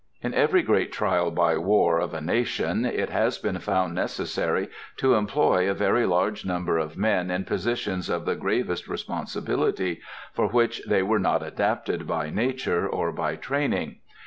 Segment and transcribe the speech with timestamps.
[0.23, 5.13] In every great trial, by war, of a nation, it has been found necessary to
[5.13, 10.01] employ a very large number of men in positions of the gravest responsibility,
[10.33, 13.97] for which they were not adapted by nature or by training.